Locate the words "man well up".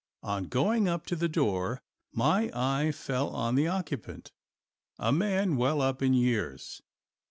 5.11-6.01